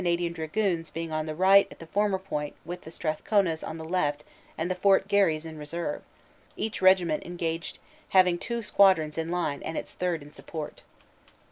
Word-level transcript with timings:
D 0.03 0.35
s 0.57 0.89
being 0.89 1.11
on 1.11 1.27
the 1.27 1.35
right 1.35 1.67
at 1.69 1.77
the 1.77 1.85
former 1.85 2.17
point 2.17 2.55
with 2.65 2.81
the 2.81 2.89
Strathcona 2.89 3.51
s 3.51 3.63
on 3.63 3.77
the 3.77 3.85
left 3.85 4.23
and 4.57 4.71
the 4.71 4.73
Fort 4.73 5.07
Garry 5.07 5.35
s 5.35 5.45
in 5.45 5.59
reserve, 5.59 6.01
each 6.57 6.81
regiment 6.81 7.23
engaged 7.23 7.77
having 8.09 8.39
two 8.39 8.63
squadrons 8.63 9.19
in 9.19 9.29
line 9.29 9.61
and 9.61 9.77
its 9.77 9.93
third 9.93 10.23
in 10.23 10.31
support. 10.31 10.81